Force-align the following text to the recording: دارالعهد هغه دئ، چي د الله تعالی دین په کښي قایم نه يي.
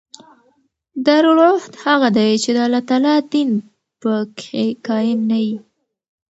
دارالعهد 1.05 1.73
هغه 1.85 2.07
دئ، 2.15 2.29
چي 2.43 2.49
د 2.55 2.57
الله 2.65 2.81
تعالی 2.89 3.15
دین 3.31 3.51
په 4.01 4.11
کښي 4.37 4.67
قایم 4.87 5.19
نه 5.31 5.37
يي. 5.47 5.55